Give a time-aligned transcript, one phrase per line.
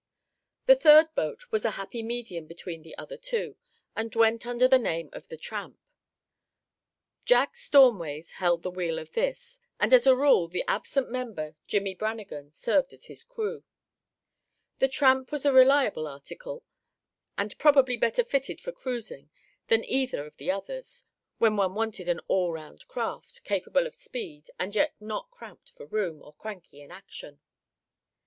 [0.65, 3.55] The third boat was a happy medium between the other two,
[3.95, 5.77] and went under the name of the Tramp.
[7.23, 11.93] Jack Stormways held the wheel of this, and as a rule the absent member, Jimmie
[11.95, 13.63] Brannagan, served as the crew.
[14.79, 16.63] The Tramp was a reliable article,
[17.37, 19.29] and probably better fitted for cruising
[19.67, 21.03] than either of the others,
[21.37, 25.85] when one wanted an all round craft, capable of speed, and yet not cramped for
[25.85, 27.39] room, or cranky in action.